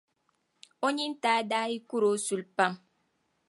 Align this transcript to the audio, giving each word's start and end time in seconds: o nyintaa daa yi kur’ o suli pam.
o 0.85 0.87
nyintaa 0.95 1.41
daa 1.51 1.67
yi 1.71 1.77
kur’ 1.89 2.03
o 2.09 2.11
suli 2.25 2.45
pam. 2.57 2.73